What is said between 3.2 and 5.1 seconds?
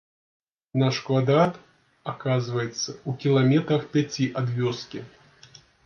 кіламетрах пяці ад вёскі.